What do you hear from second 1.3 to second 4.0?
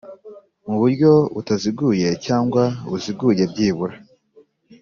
butaziguye cyangwa buziguye byibura